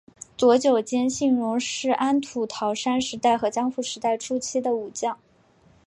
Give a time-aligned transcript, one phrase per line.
[0.35, 5.19] 佐久间信荣是安土桃山时代和江户时代初期的武将。